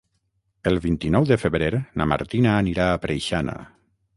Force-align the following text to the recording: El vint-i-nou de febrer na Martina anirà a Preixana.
El 0.69 0.77
vint-i-nou 0.85 1.27
de 1.31 1.37
febrer 1.43 1.69
na 2.03 2.07
Martina 2.15 2.57
anirà 2.63 2.89
a 2.95 2.99
Preixana. 3.05 3.59